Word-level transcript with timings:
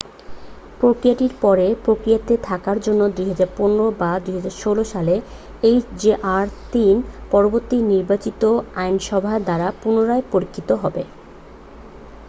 প্রক্রিয়াটির 0.79 1.33
পরে 1.41 1.65
প্রক্রিয়াতে 1.85 2.33
থাকার 2.43 2.77
জন্য 2.81 3.01
2015 3.11 3.49
বা 4.01 4.11
2016 4.25 4.53
সালে 4.93 5.15
এইচজেআর-3 5.63 6.75
পরবর্তী 7.31 7.77
নির্বাচিত 7.91 8.41
আইনসভা 8.77 9.33
দ্বারা 9.41 9.67
পুনরায় 9.81 10.23
পরীক্ষিত 10.31 10.69
হবে 10.83 11.03